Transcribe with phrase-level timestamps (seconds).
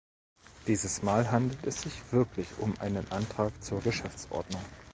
[0.65, 4.63] Dieses Mal handelt es sich wirklich um einen Antrag zur Geschäftsordnung.